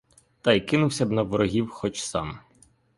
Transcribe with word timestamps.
Та 0.41 0.53
й 0.53 0.61
кинувся 0.61 1.05
б 1.05 1.11
на 1.11 1.23
ворогів 1.23 1.69
хоч 1.69 2.01
сам. 2.01 2.39